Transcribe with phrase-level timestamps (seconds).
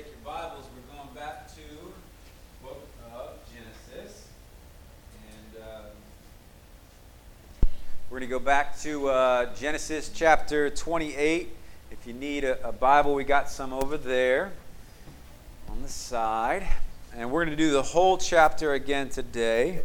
[0.00, 1.60] take your Bibles, we're going back to
[2.62, 4.28] book of Genesis.
[5.28, 5.84] And um,
[8.08, 11.50] we're going to go back to uh, Genesis chapter 28.
[11.90, 14.52] If you need a, a Bible, we got some over there
[15.68, 16.66] on the side.
[17.14, 19.82] And we're going to do the whole chapter again today.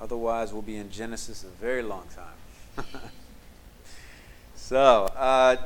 [0.00, 2.86] Otherwise, we'll be in Genesis a very long time.
[4.72, 5.56] so, uh,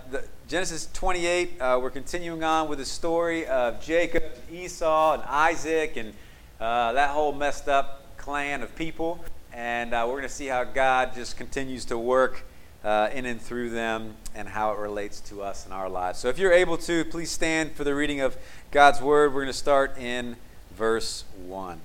[0.49, 6.13] Genesis 28, uh, we're continuing on with the story of Jacob, Esau, and Isaac, and
[6.59, 9.25] uh, that whole messed up clan of people.
[9.53, 12.43] And uh, we're going to see how God just continues to work
[12.83, 16.19] uh, in and through them and how it relates to us in our lives.
[16.19, 18.37] So if you're able to, please stand for the reading of
[18.73, 19.33] God's word.
[19.33, 20.35] We're going to start in
[20.77, 21.79] verse 1,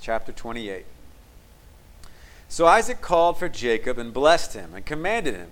[0.00, 0.86] chapter 28.
[2.48, 5.48] So Isaac called for Jacob and blessed him and commanded him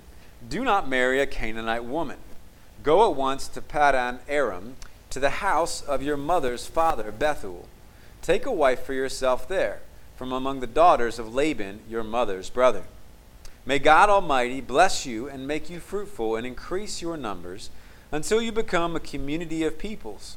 [0.49, 2.19] do not marry a Canaanite woman.
[2.83, 4.77] Go at once to Paddan Aram,
[5.11, 7.67] to the house of your mother's father, Bethuel.
[8.23, 9.81] Take a wife for yourself there,
[10.17, 12.85] from among the daughters of Laban, your mother's brother.
[13.65, 17.71] May God Almighty bless you and make you fruitful and increase your numbers
[18.13, 20.37] until you become a community of peoples.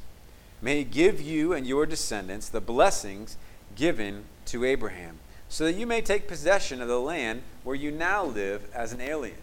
[0.62, 3.38] May He give you and your descendants the blessings
[3.76, 8.26] given to Abraham, so that you may take possession of the land where you now
[8.26, 9.38] live as an alien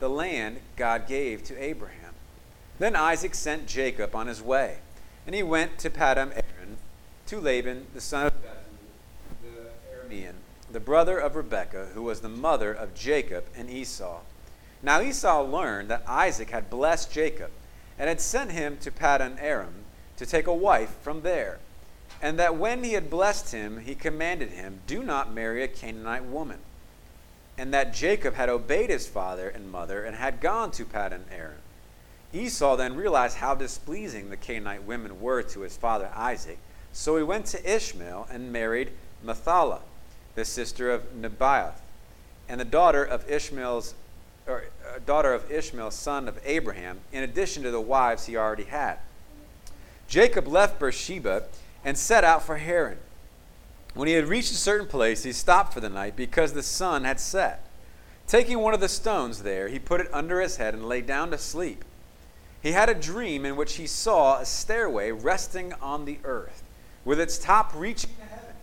[0.00, 2.14] the land God gave to Abraham.
[2.78, 4.78] Then Isaac sent Jacob on his way,
[5.26, 6.76] and he went to Paddan Aram
[7.26, 8.32] to Laban, the son of
[9.42, 9.48] the
[9.96, 10.34] Aramean,
[10.70, 14.20] the brother of Rebekah, who was the mother of Jacob and Esau.
[14.82, 17.50] Now Esau learned that Isaac had blessed Jacob
[17.98, 19.84] and had sent him to Paddan Aram
[20.16, 21.58] to take a wife from there,
[22.20, 26.24] and that when he had blessed him, he commanded him, Do not marry a Canaanite
[26.24, 26.58] woman
[27.56, 31.58] and that Jacob had obeyed his father and mother and had gone to Paddan Aram.
[32.32, 36.58] Esau then realized how displeasing the Canaanite women were to his father Isaac,
[36.92, 38.90] so he went to Ishmael and married
[39.24, 39.80] Mahlah,
[40.34, 41.80] the sister of Nebaioth,
[42.48, 43.94] and the daughter of Ishmael's
[44.46, 48.64] or uh, daughter of Ishmael, son of Abraham, in addition to the wives he already
[48.64, 48.98] had.
[50.06, 51.44] Jacob left Beersheba
[51.84, 52.98] and set out for Haran.
[53.94, 57.04] When he had reached a certain place, he stopped for the night because the sun
[57.04, 57.64] had set.
[58.26, 61.30] Taking one of the stones there, he put it under his head and lay down
[61.30, 61.84] to sleep.
[62.60, 66.62] He had a dream in which he saw a stairway resting on the earth,
[67.04, 68.54] with its top reaching to heaven,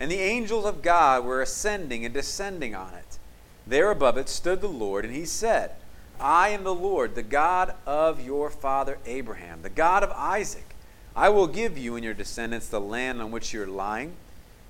[0.00, 3.18] and the angels of God were ascending and descending on it.
[3.66, 5.72] There above it stood the Lord, and he said,
[6.18, 10.74] I am the Lord, the God of your father Abraham, the God of Isaac.
[11.14, 14.16] I will give you and your descendants the land on which you are lying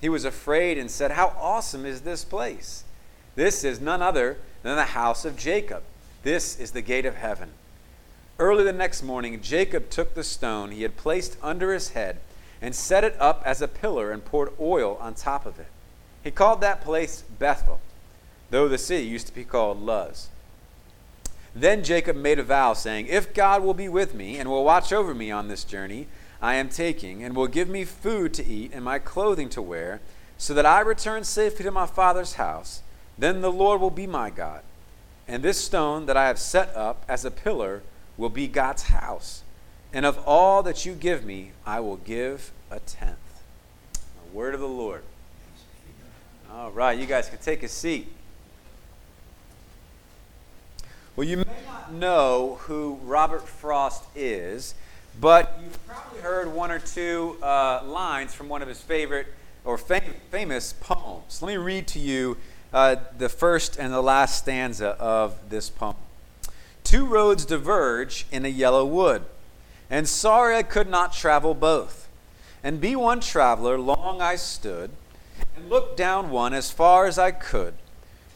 [0.00, 2.84] He was afraid and said, How awesome is this place!
[3.34, 5.82] This is none other than the house of Jacob.
[6.22, 7.50] This is the gate of heaven.
[8.38, 12.18] Early the next morning, Jacob took the stone he had placed under his head
[12.60, 15.68] and set it up as a pillar and poured oil on top of it.
[16.22, 17.80] He called that place Bethel,
[18.50, 20.28] though the city used to be called Luz.
[21.54, 24.92] Then Jacob made a vow, saying, If God will be with me and will watch
[24.92, 26.06] over me on this journey,
[26.40, 30.00] I am taking, and will give me food to eat and my clothing to wear,
[30.38, 32.82] so that I return safely to my father's house.
[33.18, 34.62] Then the Lord will be my God.
[35.26, 37.82] And this stone that I have set up as a pillar
[38.16, 39.42] will be God's house.
[39.92, 43.16] And of all that you give me, I will give a tenth.
[43.92, 45.02] The word of the Lord.
[46.52, 48.12] All right, you guys can take a seat.
[51.16, 54.74] Well, you may not know who Robert Frost is.
[55.20, 59.28] But you've probably heard one or two uh, lines from one of his favorite
[59.64, 61.40] or fam- famous poems.
[61.40, 62.36] Let me read to you
[62.72, 65.96] uh, the first and the last stanza of this poem.
[66.84, 69.24] Two roads diverge in a yellow wood,
[69.90, 72.08] and sorry I could not travel both.
[72.62, 74.90] And be one traveler, long I stood,
[75.56, 77.74] and looked down one as far as I could,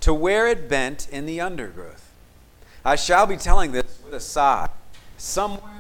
[0.01, 2.13] to where it bent in the undergrowth.
[2.85, 4.71] I shall be telling this with a sigh,
[5.19, 5.80] somewhere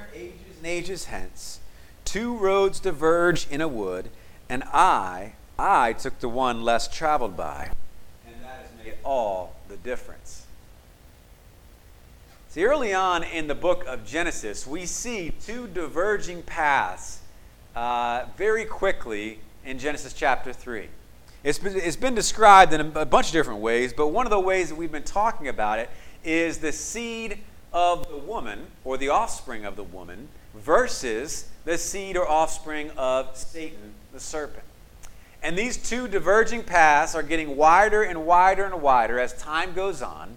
[0.60, 1.58] and ages hence,
[2.04, 4.10] two roads diverge in a wood,
[4.46, 7.70] and I, I took the one less traveled by.
[8.26, 10.44] And that has made all the difference.
[12.50, 17.20] See, early on in the book of Genesis, we see two diverging paths
[17.74, 20.88] uh, very quickly in Genesis chapter 3.
[21.42, 24.30] It's been, it's been described in a, a bunch of different ways, but one of
[24.30, 25.88] the ways that we've been talking about it
[26.22, 27.38] is the seed
[27.72, 33.36] of the woman, or the offspring of the woman, versus the seed or offspring of
[33.36, 34.64] Satan, the serpent.
[35.42, 40.02] And these two diverging paths are getting wider and wider and wider as time goes
[40.02, 40.36] on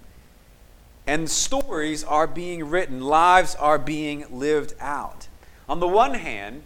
[1.06, 5.28] and stories are being written, lives are being lived out.
[5.68, 6.64] On the one hand,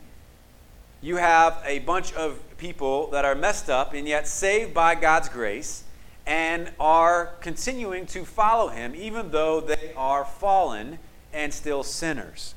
[1.01, 5.29] you have a bunch of people that are messed up and yet saved by God's
[5.29, 5.83] grace
[6.25, 10.99] and are continuing to follow Him even though they are fallen
[11.33, 12.53] and still sinners.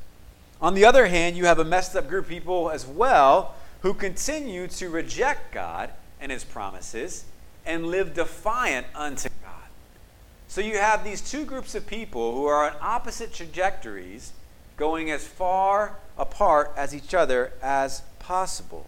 [0.62, 3.94] On the other hand, you have a messed up group of people as well who
[3.94, 5.90] continue to reject God
[6.20, 7.24] and His promises
[7.64, 9.68] and live defiant unto God.
[10.48, 14.32] so you have these two groups of people who are on opposite trajectories
[14.76, 18.86] going as far apart as each other as possible.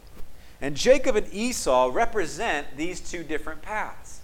[0.60, 4.20] And Jacob and Esau represent these two different paths.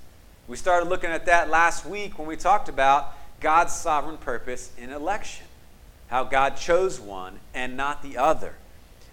[0.46, 4.90] We started looking at that last week when we talked about God's sovereign purpose in
[4.90, 5.46] election,
[6.08, 8.54] how God chose one and not the other.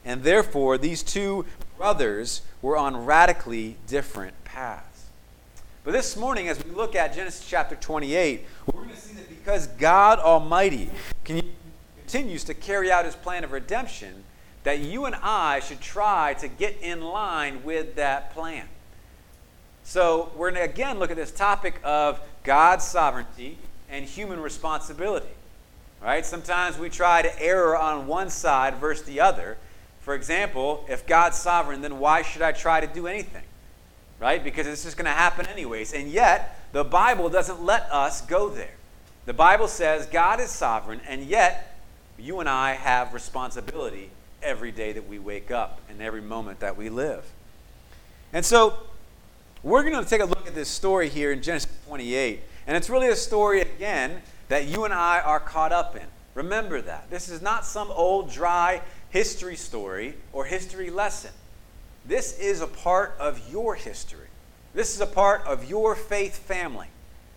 [0.03, 1.45] And therefore, these two
[1.77, 5.05] brothers were on radically different paths.
[5.83, 9.29] But this morning, as we look at Genesis chapter 28, we're going to see that
[9.29, 10.89] because God Almighty
[11.23, 14.23] continues to carry out his plan of redemption,
[14.63, 18.67] that you and I should try to get in line with that plan.
[19.83, 25.27] So, we're going to again look at this topic of God's sovereignty and human responsibility.
[26.01, 26.25] Right?
[26.25, 29.57] Sometimes we try to err on one side versus the other.
[30.01, 33.43] For example, if God's sovereign, then why should I try to do anything?
[34.19, 34.43] right?
[34.43, 35.93] Because it's just going to happen anyways.
[35.93, 38.73] And yet, the Bible doesn't let us go there.
[39.25, 41.77] The Bible says God is sovereign, and yet,
[42.17, 44.09] you and I have responsibility
[44.41, 47.25] every day that we wake up and every moment that we live.
[48.31, 48.77] And so,
[49.63, 52.41] we're going to take a look at this story here in Genesis 28.
[52.67, 56.05] And it's really a story, again, that you and I are caught up in.
[56.33, 57.09] Remember that.
[57.09, 61.31] This is not some old, dry history story or history lesson.
[62.05, 64.27] This is a part of your history.
[64.73, 66.87] This is a part of your faith family,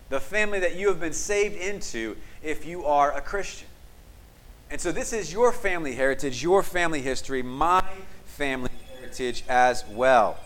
[0.08, 3.68] the family that you have been saved into if you are a Christian.
[4.70, 7.82] And so, this is your family heritage, your family history, my
[8.26, 10.36] family heritage as well.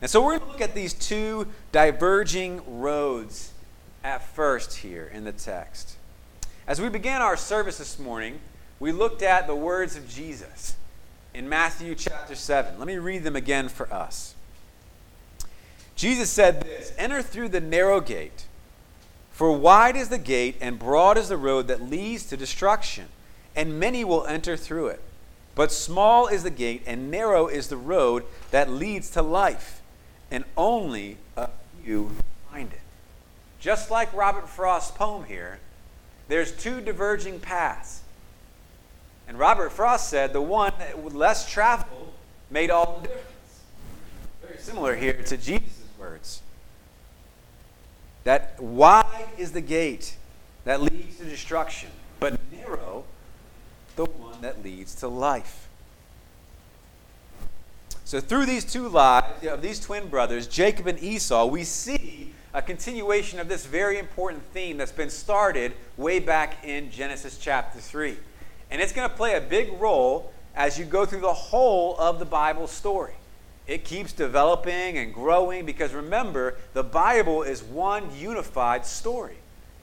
[0.00, 3.49] And so, we're going to look at these two diverging roads
[4.02, 5.96] at first here in the text.
[6.66, 8.40] As we began our service this morning,
[8.78, 10.76] we looked at the words of Jesus
[11.34, 12.78] in Matthew chapter 7.
[12.78, 14.34] Let me read them again for us.
[15.96, 18.46] Jesus said this Enter through the narrow gate,
[19.32, 23.06] for wide is the gate and broad is the road that leads to destruction,
[23.54, 25.02] and many will enter through it.
[25.54, 29.82] But small is the gate and narrow is the road that leads to life,
[30.30, 31.50] and only a
[31.82, 32.12] few
[32.50, 32.80] find it.
[33.60, 35.60] Just like Robert Frost's poem here,
[36.28, 38.00] there's two diverging paths.
[39.28, 40.72] And Robert Frost said the one
[41.12, 42.12] less travel
[42.50, 43.60] made all the difference.
[44.42, 46.42] Very similar here to Jesus' words.
[48.24, 50.16] That wide is the gate
[50.64, 53.04] that leads to destruction, but narrow
[53.96, 55.68] the one that leads to life.
[58.04, 62.60] So, through these two lives of these twin brothers, Jacob and Esau, we see a
[62.60, 68.16] continuation of this very important theme that's been started way back in Genesis chapter 3.
[68.70, 72.18] And it's going to play a big role as you go through the whole of
[72.18, 73.14] the Bible story.
[73.68, 79.36] It keeps developing and growing because remember, the Bible is one unified story.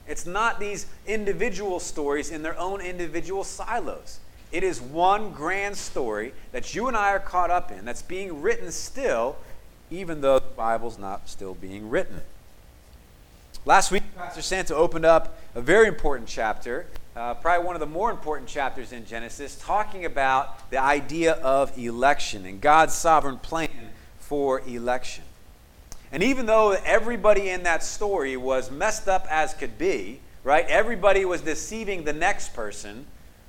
[0.06, 4.20] It's not these individual stories in their own individual silos.
[4.52, 8.42] It is one grand story that you and I are caught up in that's being
[8.42, 9.36] written still,
[9.90, 12.20] even though the Bible's not still being written.
[13.64, 16.86] Last week, Pastor Santa opened up a very important chapter
[17.18, 21.76] uh, probably one of the more important chapters in Genesis, talking about the idea of
[21.76, 25.24] election and God's sovereign plan for election.
[26.12, 30.64] And even though everybody in that story was messed up as could be, right?
[30.68, 33.04] Everybody was deceiving the next person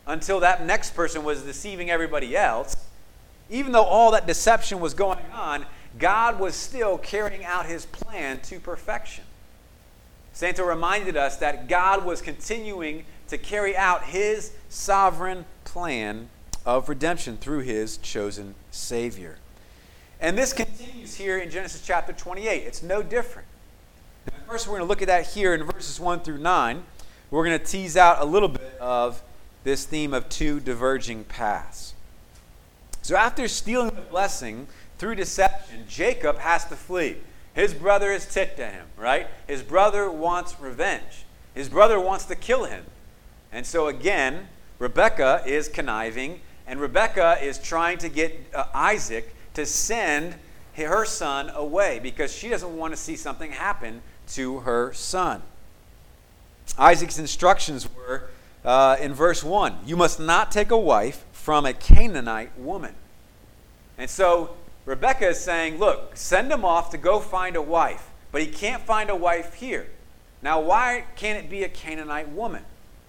[0.08, 2.75] until that next person was deceiving everybody else.
[3.51, 5.63] Even though all that deception was going on,
[6.00, 9.25] God was still carrying out his plan to perfection.
[10.39, 16.29] Santa reminded us that God was continuing to carry out his sovereign plan
[16.65, 19.38] of redemption through his chosen Savior.
[20.22, 22.63] And this continues here in Genesis chapter 28.
[22.65, 23.50] It's no different.
[24.48, 26.84] First, we're going to look at that here in verses 1 through 9.
[27.31, 29.22] We're going to tease out a little bit of
[29.65, 31.96] this theme of two diverging paths.
[33.01, 34.67] So after stealing the blessing
[35.00, 37.17] through deception, Jacob has to flee.
[37.53, 39.27] His brother is ticked at him, right?
[39.48, 41.25] His brother wants revenge.
[41.53, 42.86] His brother wants to kill him.
[43.51, 49.65] And so again, Rebecca is conniving, and Rebecca is trying to get uh, Isaac to
[49.65, 50.36] send
[50.75, 55.41] her son away because she doesn't want to see something happen to her son.
[56.77, 58.29] Isaac's instructions were
[58.63, 62.96] uh, in verse 1 You must not take a wife from a Canaanite woman.
[63.98, 64.56] And so
[64.89, 68.81] Rebecca is saying, Look, send him off to go find a wife, but he can't
[68.81, 69.86] find a wife here.
[70.41, 72.63] Now, why can't it be a Canaanite woman?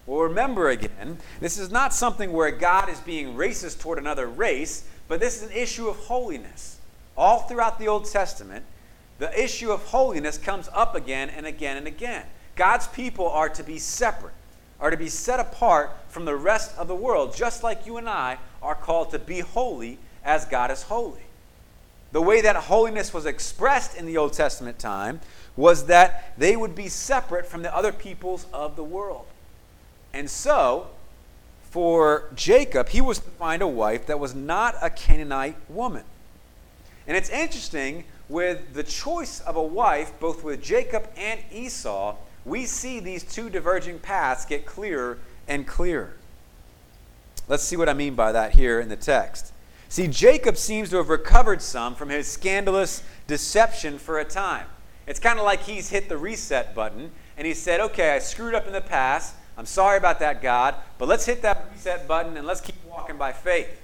[0.04, 4.84] Well, remember again, this is not something where God is being racist toward another race,
[5.08, 6.76] but this is an issue of holiness.
[7.16, 8.66] All throughout the Old Testament,
[9.18, 12.26] the issue of holiness comes up again and again and again.
[12.56, 14.34] God's people are to be separate,
[14.80, 18.06] are to be set apart from the rest of the world, just like you and
[18.06, 21.22] I are called to be holy as God is holy.
[22.12, 25.21] The way that holiness was expressed in the Old Testament time
[25.57, 29.26] was that they would be separate from the other peoples of the world.
[30.12, 30.88] And so,
[31.71, 36.05] for Jacob, he was to find a wife that was not a Canaanite woman.
[37.07, 42.64] And it's interesting with the choice of a wife, both with Jacob and Esau, we
[42.64, 46.14] see these two diverging paths get clearer and clearer.
[47.49, 49.52] Let's see what I mean by that here in the text.
[49.90, 54.66] See, Jacob seems to have recovered some from his scandalous deception for a time.
[55.09, 58.54] It's kind of like he's hit the reset button and he said, Okay, I screwed
[58.54, 59.35] up in the past.
[59.59, 63.16] I'm sorry about that, God, but let's hit that reset button and let's keep walking
[63.16, 63.82] by faith.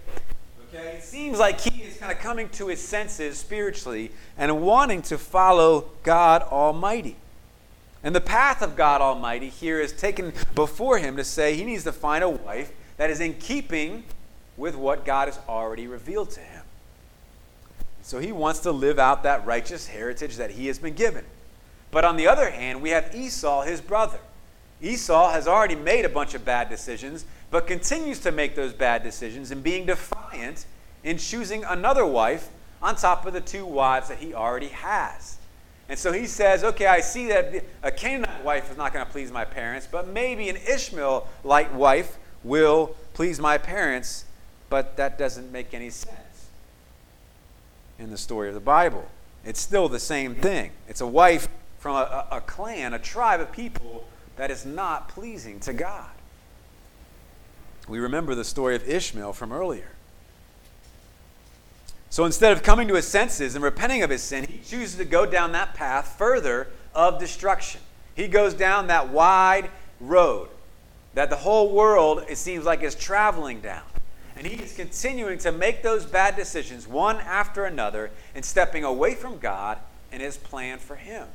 [0.68, 0.98] Okay?
[0.98, 5.18] It seems like he is kind of coming to his senses spiritually and wanting to
[5.18, 7.16] follow God Almighty.
[8.04, 11.82] And the path of God Almighty here is taken before him to say he needs
[11.82, 14.04] to find a wife that is in keeping
[14.56, 16.62] with what God has already revealed to him.
[18.02, 21.24] So he wants to live out that righteous heritage that he has been given.
[21.90, 24.18] But on the other hand, we have Esau, his brother.
[24.80, 29.02] Esau has already made a bunch of bad decisions, but continues to make those bad
[29.02, 30.66] decisions and being defiant
[31.02, 32.48] in choosing another wife
[32.82, 35.38] on top of the two wives that he already has.
[35.88, 39.10] And so he says, okay, I see that a Canaanite wife is not going to
[39.10, 44.25] please my parents, but maybe an Ishmaelite wife will please my parents,
[44.68, 46.48] but that doesn't make any sense
[47.98, 49.06] in the story of the Bible.
[49.44, 50.72] It's still the same thing.
[50.88, 54.06] It's a wife from a, a, a clan, a tribe of people
[54.36, 56.10] that is not pleasing to God.
[57.88, 59.90] We remember the story of Ishmael from earlier.
[62.10, 65.04] So instead of coming to his senses and repenting of his sin, he chooses to
[65.04, 67.80] go down that path further of destruction.
[68.14, 69.70] He goes down that wide
[70.00, 70.48] road
[71.14, 73.82] that the whole world, it seems like, is traveling down.
[74.36, 79.14] And he is continuing to make those bad decisions one after another and stepping away
[79.14, 79.78] from God
[80.12, 81.26] and his plan for him.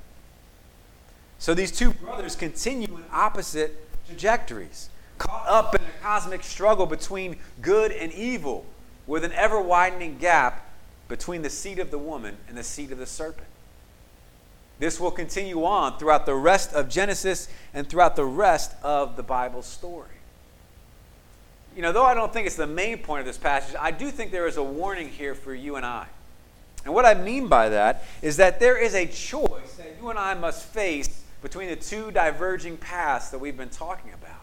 [1.39, 3.75] So these two brothers continue in opposite
[4.07, 8.65] trajectories, caught up in a cosmic struggle between good and evil,
[9.07, 10.69] with an ever widening gap
[11.07, 13.47] between the seed of the woman and the seed of the serpent.
[14.77, 19.23] This will continue on throughout the rest of Genesis and throughout the rest of the
[19.23, 20.20] Bible story.
[21.75, 24.11] You know, though I don't think it's the main point of this passage, I do
[24.11, 26.07] think there is a warning here for you and I.
[26.83, 30.19] And what I mean by that is that there is a choice that you and
[30.19, 34.41] I must face between the two diverging paths that we've been talking about.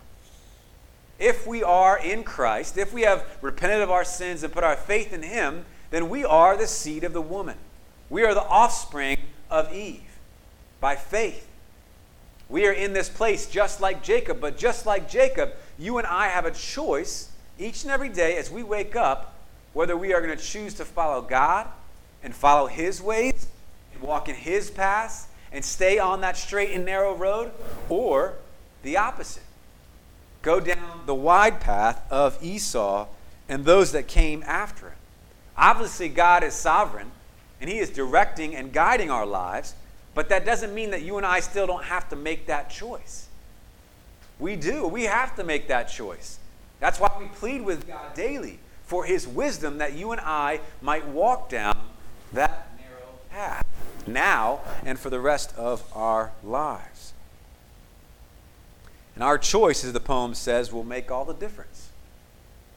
[1.19, 4.77] If we are in Christ, if we have repented of our sins and put our
[4.77, 7.57] faith in Him, then we are the seed of the woman.
[8.09, 9.19] We are the offspring
[9.51, 10.03] of Eve
[10.81, 11.47] by faith.
[12.49, 16.29] We are in this place just like Jacob, but just like Jacob, you and I
[16.29, 19.35] have a choice each and every day as we wake up
[19.73, 21.67] whether we are going to choose to follow God
[22.23, 23.47] and follow His ways
[23.95, 27.53] and walk in His paths and stay on that straight and narrow road,
[27.89, 28.35] or
[28.83, 29.43] the opposite.
[30.43, 33.07] Go down the wide path of Esau
[33.49, 34.97] and those that came after him.
[35.57, 37.11] Obviously, God is sovereign
[37.61, 39.75] and He is directing and guiding our lives,
[40.15, 43.28] but that doesn't mean that you and I still don't have to make that choice.
[44.39, 44.87] We do.
[44.87, 46.39] We have to make that choice.
[46.81, 51.07] That's why we plead with God daily for His wisdom that you and I might
[51.09, 51.77] walk down
[52.33, 53.67] that narrow path
[54.07, 57.13] now and for the rest of our lives.
[59.15, 61.89] And our choice, as the poem says, will make all the difference.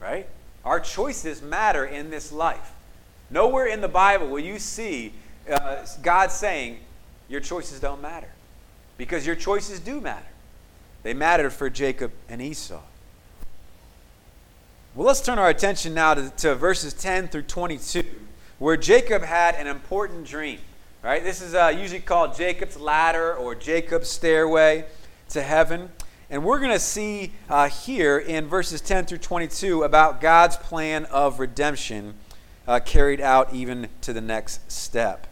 [0.00, 0.26] Right?
[0.64, 2.72] Our choices matter in this life.
[3.30, 5.12] Nowhere in the Bible will you see
[5.50, 6.80] uh, God saying,
[7.28, 8.28] Your choices don't matter.
[8.98, 10.26] Because your choices do matter.
[11.02, 12.80] They mattered for Jacob and Esau.
[14.94, 18.04] Well, let's turn our attention now to, to verses 10 through 22,
[18.58, 20.58] where Jacob had an important dream.
[21.02, 21.24] Right?
[21.24, 24.84] This is uh, usually called Jacob's ladder or Jacob's stairway
[25.30, 25.88] to heaven.
[26.30, 31.06] And we're going to see uh, here in verses 10 through 22 about God's plan
[31.06, 32.14] of redemption
[32.68, 35.26] uh, carried out even to the next step.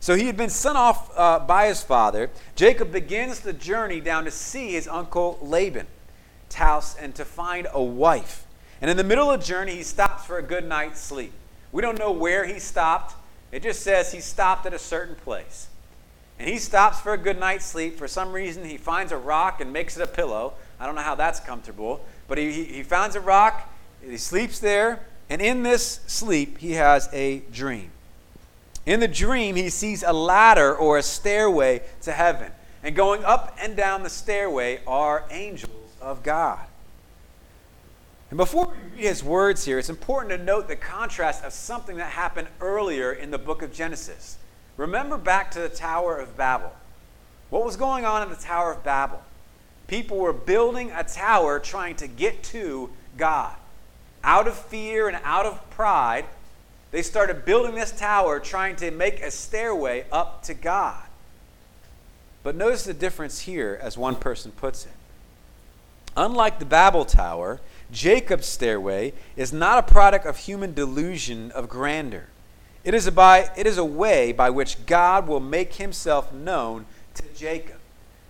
[0.00, 2.30] So he had been sent off uh, by his father.
[2.54, 5.86] Jacob begins the journey down to see his uncle Laban,
[6.54, 8.46] house, and to find a wife.
[8.80, 11.32] And in the middle of the journey, he stops for a good night's sleep.
[11.72, 13.14] We don't know where he stopped.
[13.52, 15.68] It just says he stopped at a certain place.
[16.38, 17.98] And he stops for a good night's sleep.
[17.98, 20.54] For some reason, he finds a rock and makes it a pillow.
[20.78, 22.04] I don't know how that's comfortable.
[22.28, 23.72] But he, he finds a rock,
[24.02, 25.00] he sleeps there,
[25.30, 27.90] and in this sleep, he has a dream.
[28.86, 32.52] In the dream, he sees a ladder or a stairway to heaven.
[32.84, 36.64] And going up and down the stairway are angels of God.
[38.30, 41.96] And before we read his words here, it's important to note the contrast of something
[41.96, 44.38] that happened earlier in the book of Genesis.
[44.76, 46.72] Remember back to the Tower of Babel.
[47.50, 49.22] What was going on in the Tower of Babel?
[49.86, 53.54] People were building a tower trying to get to God.
[54.24, 56.26] Out of fear and out of pride,
[56.90, 61.02] they started building this tower trying to make a stairway up to God.
[62.42, 64.92] But notice the difference here, as one person puts it.
[66.16, 72.28] Unlike the Babel Tower, Jacob's stairway is not a product of human delusion of grandeur.
[72.84, 76.86] It is, a by, it is a way by which God will make himself known
[77.14, 77.76] to Jacob.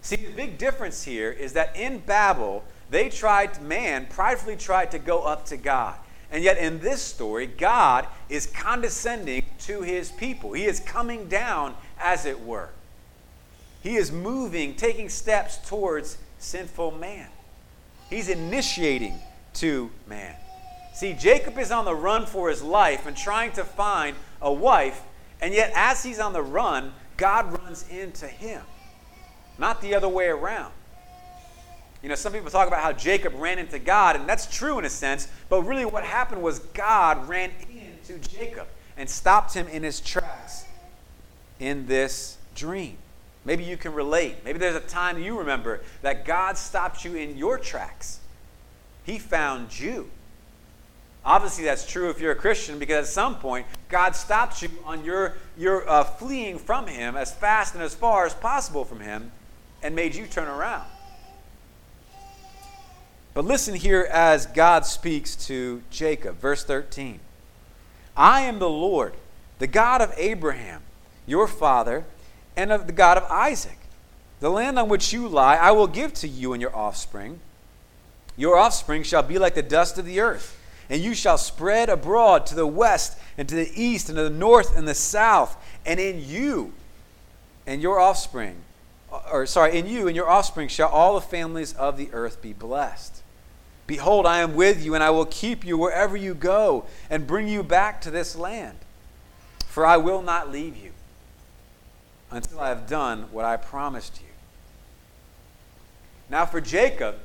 [0.00, 4.98] See, the big difference here is that in Babel, they tried, man pridefully tried to
[4.98, 5.96] go up to God.
[6.36, 10.52] And yet, in this story, God is condescending to his people.
[10.52, 12.68] He is coming down, as it were.
[13.82, 17.28] He is moving, taking steps towards sinful man.
[18.10, 19.18] He's initiating
[19.54, 20.36] to man.
[20.92, 25.00] See, Jacob is on the run for his life and trying to find a wife,
[25.40, 28.60] and yet, as he's on the run, God runs into him,
[29.56, 30.74] not the other way around.
[32.02, 34.84] You know, some people talk about how Jacob ran into God, and that's true in
[34.84, 39.82] a sense, but really what happened was God ran into Jacob and stopped him in
[39.82, 40.64] his tracks
[41.58, 42.96] in this dream.
[43.44, 44.36] Maybe you can relate.
[44.44, 48.20] Maybe there's a time you remember that God stopped you in your tracks.
[49.04, 50.10] He found you.
[51.24, 55.04] Obviously, that's true if you're a Christian because at some point, God stops you on
[55.04, 59.32] your, your uh, fleeing from Him as fast and as far as possible from Him
[59.82, 60.84] and made you turn around.
[63.36, 66.40] But listen here as God speaks to Jacob.
[66.40, 67.20] Verse 13
[68.16, 69.12] I am the Lord,
[69.58, 70.80] the God of Abraham,
[71.26, 72.06] your father,
[72.56, 73.76] and of the God of Isaac.
[74.40, 77.40] The land on which you lie, I will give to you and your offspring.
[78.38, 82.46] Your offspring shall be like the dust of the earth, and you shall spread abroad
[82.46, 86.00] to the west and to the east and to the north and the south, and
[86.00, 86.72] in you
[87.66, 88.56] and your offspring,
[89.30, 92.54] or sorry, in you and your offspring shall all the families of the earth be
[92.54, 93.24] blessed.
[93.86, 97.48] Behold, I am with you, and I will keep you wherever you go, and bring
[97.48, 98.78] you back to this land.
[99.66, 100.92] For I will not leave you
[102.30, 104.28] until I have done what I promised you.
[106.28, 107.16] Now, for Jacob,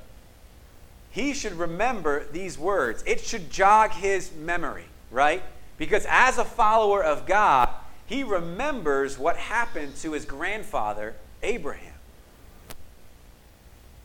[1.10, 3.04] he should remember these words.
[3.08, 5.42] It should jog his memory, right?
[5.78, 7.70] Because as a follower of God,
[8.06, 11.91] he remembers what happened to his grandfather, Abraham.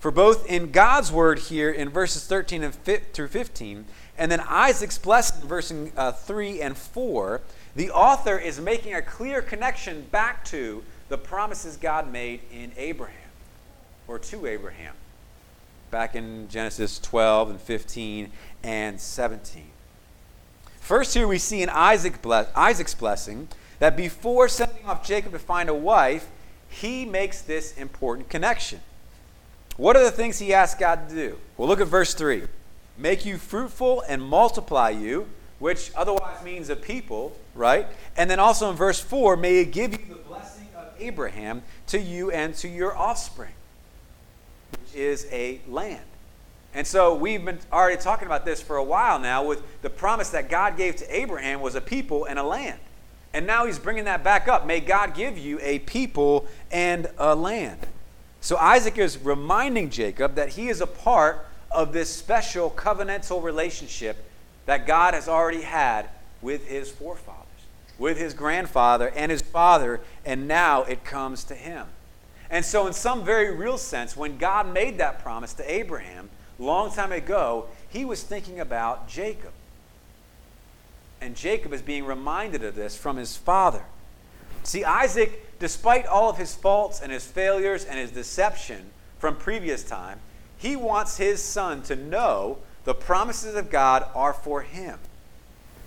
[0.07, 2.73] For both in God's word here in verses 13 and
[3.12, 7.40] through 15, and then Isaac's blessing in verses uh, 3 and 4,
[7.75, 13.31] the author is making a clear connection back to the promises God made in Abraham,
[14.07, 14.95] or to Abraham,
[15.90, 18.31] back in Genesis 12 and 15
[18.62, 19.64] and 17.
[20.79, 23.49] First, here we see in Isaac Isaac's blessing
[23.81, 26.29] that before sending off Jacob to find a wife,
[26.69, 28.79] he makes this important connection.
[29.76, 31.38] What are the things he asked God to do?
[31.56, 32.44] Well, look at verse 3
[32.98, 35.26] make you fruitful and multiply you,
[35.58, 37.86] which otherwise means a people, right?
[38.16, 42.00] And then also in verse 4, may it give you the blessing of Abraham to
[42.00, 43.52] you and to your offspring,
[44.70, 46.04] which is a land.
[46.74, 50.30] And so we've been already talking about this for a while now with the promise
[50.30, 52.78] that God gave to Abraham was a people and a land.
[53.32, 54.66] And now he's bringing that back up.
[54.66, 57.86] May God give you a people and a land.
[58.46, 64.24] So Isaac is reminding Jacob that he is a part of this special covenantal relationship
[64.66, 66.09] that God has already had
[66.40, 67.42] with his forefathers,
[67.98, 71.88] with his grandfather and his father, and now it comes to him.
[72.48, 76.30] And so, in some very real sense, when God made that promise to Abraham
[76.61, 79.54] long time ago, he was thinking about Jacob.
[81.20, 83.82] And Jacob is being reminded of this from his father.
[84.62, 89.83] See, Isaac, despite all of his faults and his failures and his deception from previous
[89.83, 90.21] time,
[90.57, 94.99] he wants his son to know the promises of God are for him.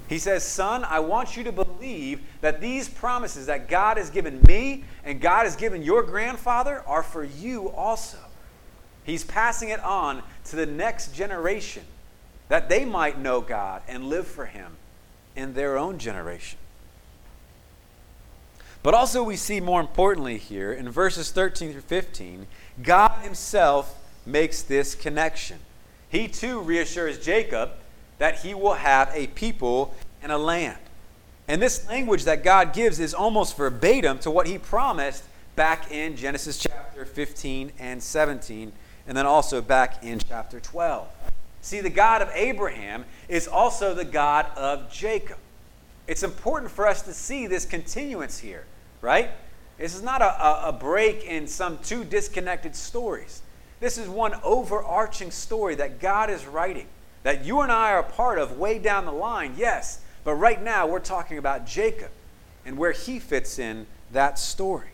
[0.07, 4.41] He says, Son, I want you to believe that these promises that God has given
[4.41, 8.17] me and God has given your grandfather are for you also.
[9.03, 11.83] He's passing it on to the next generation
[12.47, 14.77] that they might know God and live for Him
[15.35, 16.58] in their own generation.
[18.81, 22.47] But also, we see more importantly here in verses 13 through 15,
[22.81, 25.59] God Himself makes this connection.
[26.09, 27.71] He too reassures Jacob
[28.19, 30.77] that he will have a people and a land.
[31.47, 35.23] And this language that God gives is almost verbatim to what he promised
[35.55, 38.71] back in Genesis chapter 15 and 17,
[39.07, 41.07] and then also back in chapter 12.
[41.61, 45.37] See, the God of Abraham is also the God of Jacob.
[46.09, 48.65] It's important for us to see this continuance here,
[48.99, 49.29] right?
[49.77, 53.43] This is not a, a, break in some two disconnected stories.
[53.79, 56.87] This is one overarching story that God is writing
[57.21, 59.99] that you and I are a part of way down the line, yes.
[60.23, 62.09] But right now, we're talking about Jacob
[62.65, 64.89] and where he fits in that story.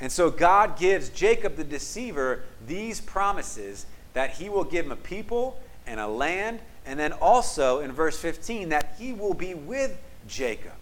[0.00, 4.96] And so God gives Jacob the deceiver these promises that he will give him a
[4.96, 9.96] people and a land, and then also in verse 15 that he will be with
[10.26, 10.72] Jacob.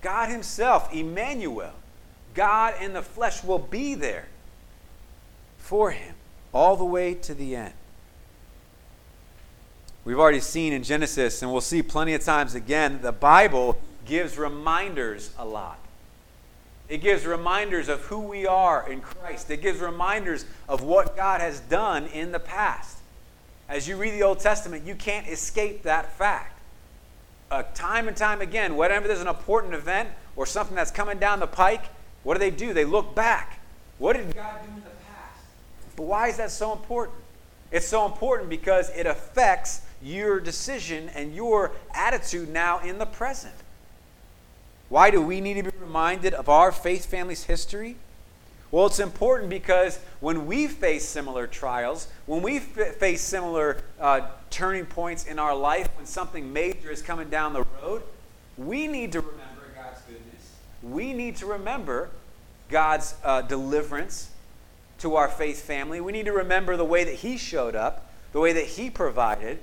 [0.00, 1.72] God himself, Emmanuel,
[2.34, 4.28] God in the flesh will be there
[5.58, 6.14] for him
[6.54, 7.74] all the way to the end.
[10.04, 14.38] We've already seen in Genesis, and we'll see plenty of times again, the Bible gives
[14.38, 15.80] reminders a lot.
[16.88, 19.50] It gives reminders of who we are in Christ.
[19.50, 22.98] It gives reminders of what God has done in the past.
[23.68, 26.60] As you read the Old Testament, you can't escape that fact.
[27.50, 31.40] Uh, time and time again, whenever there's an important event or something that's coming down
[31.40, 31.84] the pike,
[32.22, 32.72] what do they do?
[32.72, 33.60] They look back.
[33.98, 35.44] What did God do in the past?
[35.96, 37.16] But why is that so important?
[37.70, 43.54] It's so important because it affects your decision and your attitude now in the present.
[44.88, 47.96] Why do we need to be reminded of our faith family's history?
[48.76, 54.28] Well, it's important because when we face similar trials, when we f- face similar uh,
[54.50, 58.02] turning points in our life, when something major is coming down the road,
[58.58, 60.52] we need to remember God's goodness.
[60.82, 62.10] We need to remember
[62.68, 64.28] God's uh, deliverance
[64.98, 66.02] to our faith family.
[66.02, 69.58] We need to remember the way that He showed up, the way that He provided,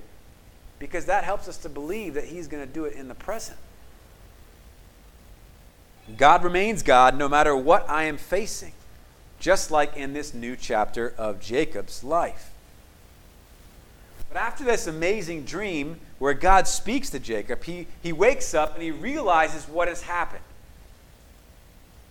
[0.80, 3.60] because that helps us to believe that He's going to do it in the present.
[6.18, 8.74] God remains God no matter what I am facing,
[9.44, 12.50] just like in this new chapter of Jacob's life.
[14.32, 18.82] But after this amazing dream where God speaks to Jacob, he, he wakes up and
[18.82, 20.44] he realizes what has happened.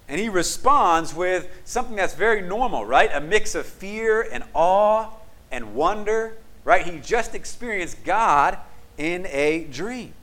[0.08, 3.10] And he responds with something that's very normal, right?
[3.12, 5.08] A mix of fear and awe
[5.50, 6.86] and wonder right?
[6.86, 8.58] He just experienced God
[8.96, 10.14] in a dream.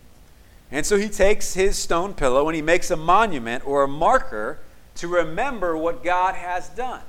[0.71, 4.59] And so he takes his stone pillow and he makes a monument or a marker
[4.99, 7.01] to remember what God has done.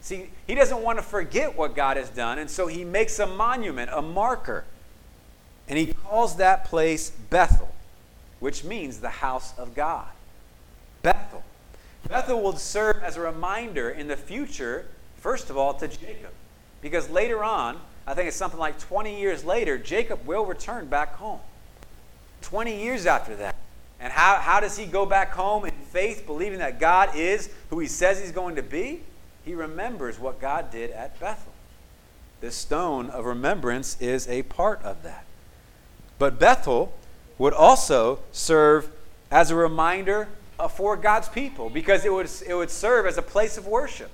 [0.00, 3.26] See, he doesn't want to forget what God has done, and so he makes a
[3.26, 4.64] monument, a marker.
[5.68, 7.74] And he calls that place Bethel,
[8.40, 10.08] which means the house of God.
[11.02, 11.44] Bethel.
[12.08, 14.86] Bethel will serve as a reminder in the future,
[15.16, 16.30] first of all, to Jacob.
[16.80, 21.16] Because later on, I think it's something like 20 years later, Jacob will return back
[21.16, 21.40] home.
[22.40, 23.54] 20 years after that.
[24.00, 27.78] And how, how does he go back home in faith, believing that God is who
[27.80, 29.00] he says he's going to be?
[29.44, 31.52] He remembers what God did at Bethel.
[32.40, 35.24] This stone of remembrance is a part of that.
[36.18, 36.92] But Bethel
[37.38, 38.90] would also serve
[39.30, 43.22] as a reminder uh, for God's people because it would, it would serve as a
[43.22, 44.10] place of worship.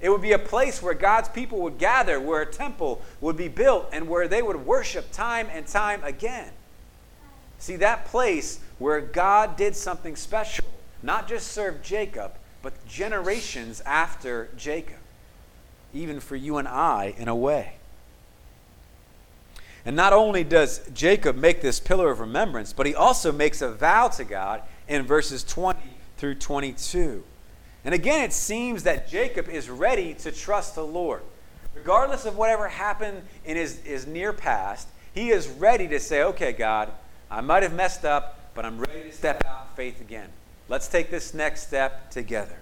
[0.00, 3.48] It would be a place where God's people would gather, where a temple would be
[3.48, 6.50] built, and where they would worship time and time again.
[7.58, 10.64] See, that place where God did something special,
[11.02, 14.96] not just serve Jacob, but generations after Jacob,
[15.94, 17.74] even for you and I, in a way.
[19.84, 23.70] And not only does Jacob make this pillar of remembrance, but he also makes a
[23.70, 25.78] vow to God in verses 20
[26.16, 27.22] through 22.
[27.84, 31.22] And again, it seems that Jacob is ready to trust the Lord.
[31.74, 36.52] Regardless of whatever happened in his, his near past, he is ready to say, okay,
[36.52, 36.90] God,
[37.30, 40.28] I might have messed up, but I'm ready to step out in faith again.
[40.68, 42.58] Let's take this next step together.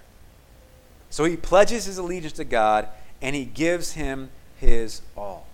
[1.09, 2.87] So he pledges his allegiance to God
[3.21, 5.47] and he gives him his all.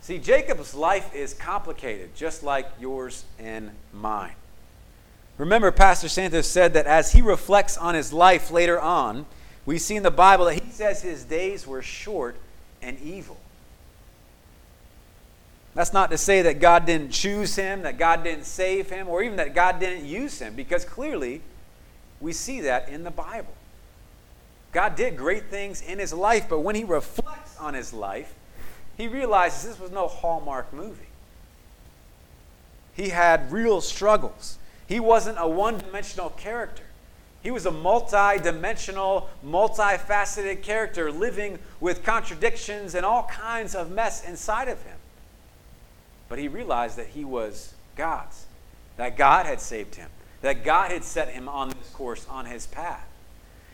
[0.00, 4.34] See, Jacob's life is complicated, just like yours and mine.
[5.38, 9.26] Remember, Pastor Santos said that as he reflects on his life later on,
[9.66, 12.36] we see in the Bible that he says his days were short
[12.80, 13.36] and evil.
[15.76, 19.22] That's not to say that God didn't choose him, that God didn't save him, or
[19.22, 21.42] even that God didn't use him, because clearly
[22.18, 23.52] we see that in the Bible.
[24.72, 28.34] God did great things in his life, but when he reflects on his life,
[28.96, 31.08] he realizes this was no Hallmark movie.
[32.94, 34.56] He had real struggles.
[34.86, 36.84] He wasn't a one dimensional character.
[37.42, 44.26] He was a multi dimensional, multifaceted character living with contradictions and all kinds of mess
[44.26, 44.96] inside of him.
[46.28, 48.46] But he realized that he was God's,
[48.96, 50.10] that God had saved him,
[50.42, 53.06] that God had set him on this course, on his path.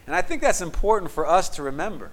[0.06, 2.10] And I think that's important for us to remember.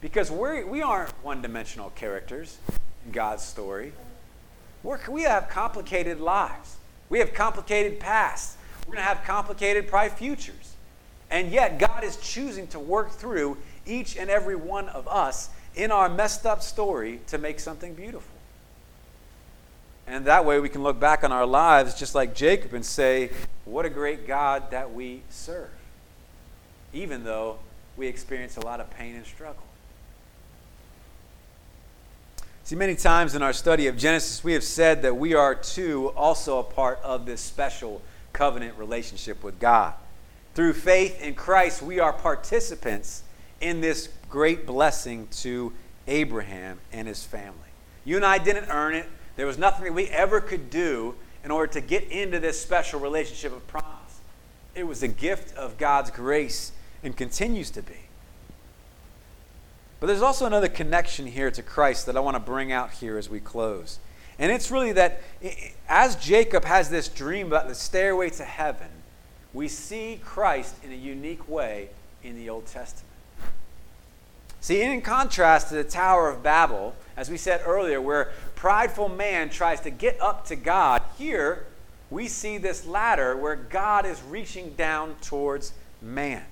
[0.00, 2.58] Because we're, we aren't one dimensional characters
[3.04, 3.92] in God's story.
[4.82, 6.76] We're, we have complicated lives,
[7.08, 8.56] we have complicated pasts.
[8.88, 10.74] We're going to have complicated, probably, futures.
[11.30, 15.90] And yet, God is choosing to work through each and every one of us in
[15.90, 18.37] our messed up story to make something beautiful.
[20.08, 23.30] And that way, we can look back on our lives just like Jacob and say,
[23.66, 25.68] What a great God that we serve,
[26.94, 27.58] even though
[27.96, 29.62] we experience a lot of pain and struggle.
[32.64, 36.08] See, many times in our study of Genesis, we have said that we are too
[36.16, 38.00] also a part of this special
[38.32, 39.94] covenant relationship with God.
[40.54, 43.22] Through faith in Christ, we are participants
[43.60, 45.72] in this great blessing to
[46.06, 47.58] Abraham and his family.
[48.04, 49.06] You and I didn't earn it.
[49.38, 52.98] There was nothing that we ever could do in order to get into this special
[52.98, 54.18] relationship of promise.
[54.74, 56.72] It was a gift of God's grace
[57.04, 58.08] and continues to be.
[60.00, 63.16] But there's also another connection here to Christ that I want to bring out here
[63.16, 64.00] as we close.
[64.40, 65.22] And it's really that
[65.88, 68.88] as Jacob has this dream about the stairway to heaven,
[69.54, 71.90] we see Christ in a unique way
[72.24, 73.06] in the Old Testament.
[74.60, 79.48] See, in contrast to the Tower of Babel, as we said earlier, where prideful man
[79.48, 81.64] tries to get up to God, here
[82.10, 86.42] we see this ladder where God is reaching down towards man.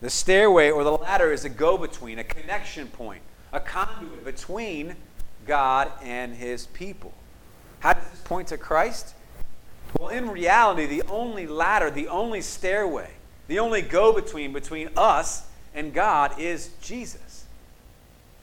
[0.00, 4.94] The stairway or the ladder is a go between, a connection point, a conduit between
[5.48, 7.12] God and his people.
[7.80, 9.14] How does this point to Christ?
[9.98, 13.10] Well, in reality, the only ladder, the only stairway,
[13.48, 17.29] the only go between between us and God is Jesus.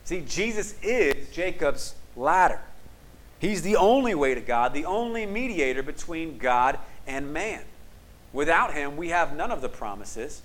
[0.08, 2.62] See, Jesus is Jacob's ladder.
[3.40, 7.66] He's the only way to God, the only mediator between God and man.
[8.32, 10.44] Without him, we have none of the promises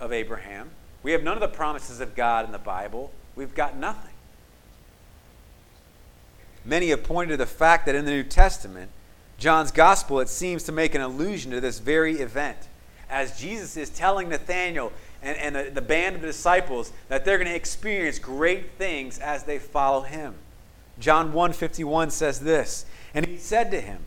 [0.00, 0.70] of Abraham.
[1.02, 3.12] We have none of the promises of God in the Bible.
[3.36, 4.14] We've got nothing.
[6.64, 8.90] Many have pointed to the fact that in the New Testament,
[9.36, 12.56] John's gospel, it seems to make an allusion to this very event.
[13.10, 17.38] As Jesus is telling Nathanael and, and the, the band of the disciples that they're
[17.38, 20.34] going to experience great things as they follow him.
[20.98, 24.00] John 1:51 says this, and he said to him,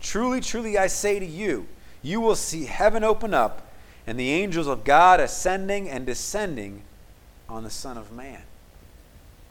[0.00, 1.66] "Truly, truly I say to you,
[2.02, 3.70] you will see heaven open up
[4.06, 6.82] and the angels of God ascending and descending
[7.48, 8.42] on the Son of Man.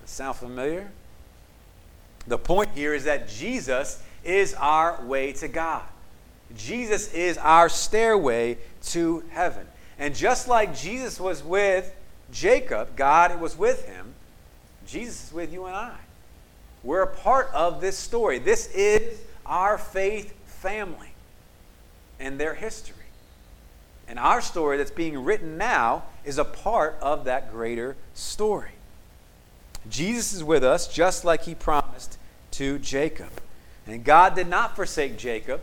[0.10, 0.90] Sound familiar?
[2.26, 5.84] The point here is that Jesus is our way to God.
[6.58, 9.68] Jesus is our stairway to heaven.
[10.00, 11.94] And just like Jesus was with
[12.32, 14.14] Jacob, God was with him,
[14.88, 15.98] Jesus is with you and I.
[16.84, 18.40] We're a part of this story.
[18.40, 21.12] This is our faith family
[22.20, 22.96] and their history.
[24.08, 28.72] And our story that's being written now is a part of that greater story.
[29.90, 32.18] Jesus is with us just like he promised
[32.52, 33.30] to Jacob.
[33.86, 35.62] And God did not forsake Jacob.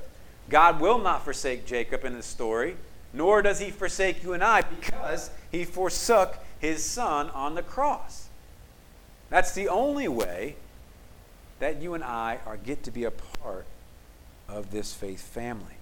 [0.49, 2.77] God will not forsake Jacob in the story,
[3.17, 8.29] nor does he forsake you and I because he forsook his son on the cross.
[9.31, 10.57] That's the only way
[11.59, 13.65] that you and I are get to be a part
[14.49, 15.75] of this faith family.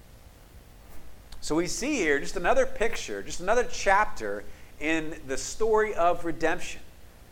[1.41, 4.43] So we see here just another picture, just another chapter
[4.79, 6.81] in the story of redemption.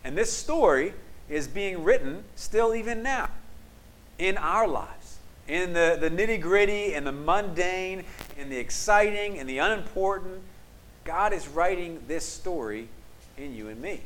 [0.04, 0.94] And this story
[1.30, 3.30] is being written still even now
[4.20, 5.03] in our lives,
[5.48, 8.04] in the, the nitty gritty and the mundane
[8.38, 10.42] and the exciting and the unimportant.
[11.04, 12.88] God is writing this story
[13.38, 14.02] in you and me.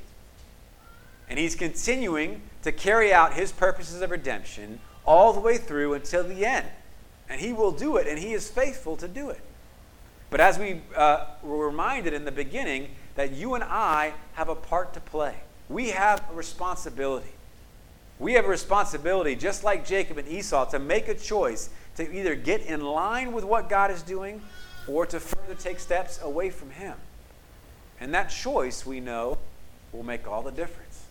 [1.29, 6.23] And He's continuing to carry out His purposes of redemption all the way through until
[6.23, 6.65] the end.
[7.29, 9.41] And He will do it, and He is faithful to do it.
[10.29, 14.55] But as we uh, were reminded in the beginning, that you and I have a
[14.55, 15.35] part to play.
[15.69, 17.31] We have a responsibility.
[18.19, 22.35] We have a responsibility, just like Jacob and Esau, to make a choice to either
[22.35, 24.41] get in line with what God is doing
[24.87, 26.95] or to further take steps away from Him.
[27.99, 29.37] And that choice, we know,
[29.91, 31.05] will make all the difference.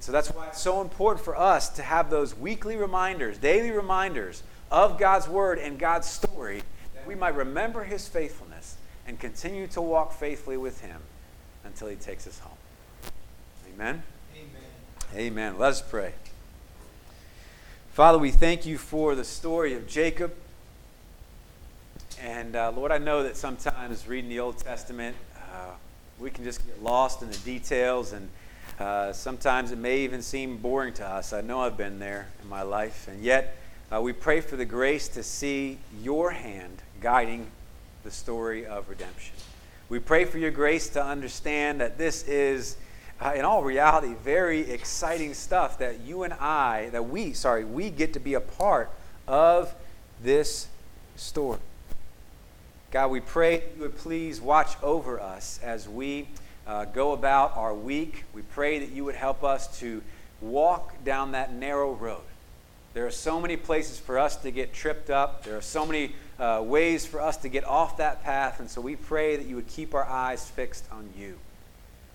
[0.00, 4.42] So that's why it's so important for us to have those weekly reminders, daily reminders
[4.70, 6.62] of God's Word and God's story,
[6.94, 11.00] that we might remember His faithfulness and continue to walk faithfully with Him
[11.64, 12.58] until He takes us home.
[13.74, 14.02] Amen.
[15.14, 15.58] Amen.
[15.58, 16.14] Let us pray.
[17.92, 20.32] Father, we thank you for the story of Jacob.
[22.18, 25.72] And uh, Lord, I know that sometimes reading the Old Testament, uh,
[26.18, 28.26] we can just get lost in the details, and
[28.80, 31.34] uh, sometimes it may even seem boring to us.
[31.34, 33.06] I know I've been there in my life.
[33.06, 33.58] And yet,
[33.94, 37.48] uh, we pray for the grace to see your hand guiding
[38.02, 39.34] the story of redemption.
[39.90, 42.78] We pray for your grace to understand that this is
[43.20, 47.90] uh, in all reality, very exciting stuff that you and I, that we, sorry, we
[47.90, 48.90] get to be a part
[49.28, 49.74] of
[50.22, 50.68] this
[51.16, 51.60] story.
[52.90, 56.28] God, we pray you would please watch over us as we
[56.66, 58.24] uh, go about our week.
[58.34, 60.02] We pray that you would help us to
[60.40, 62.22] walk down that narrow road.
[62.94, 65.44] There are so many places for us to get tripped up.
[65.44, 68.60] There are so many uh, ways for us to get off that path.
[68.60, 71.38] And so we pray that you would keep our eyes fixed on you.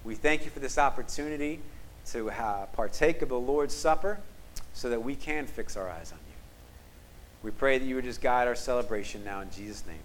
[0.08, 1.60] We thank you for this opportunity
[2.12, 4.20] to uh, partake of the Lord's Supper
[4.72, 6.36] so that we can fix our eyes on you.
[7.44, 9.98] We pray that you would just guide our celebration now in Jesus' name.